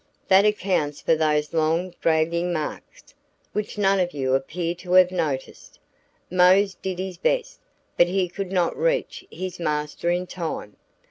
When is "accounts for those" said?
0.45-1.53